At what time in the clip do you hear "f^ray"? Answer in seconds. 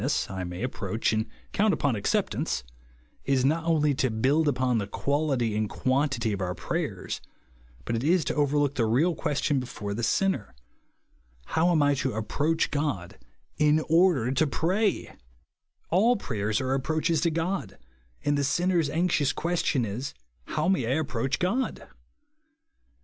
14.47-15.07